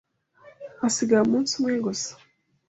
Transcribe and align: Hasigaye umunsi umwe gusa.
Hasigaye 0.81 1.21
umunsi 1.25 1.51
umwe 1.59 1.73
gusa. 1.85 2.11